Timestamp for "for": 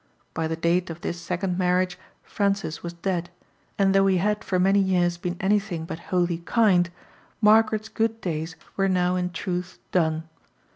4.43-4.57